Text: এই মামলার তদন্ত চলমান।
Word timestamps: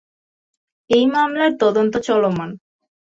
এই 0.89 1.05
মামলার 1.07 1.51
তদন্ত 1.59 1.93
চলমান। 1.99 2.49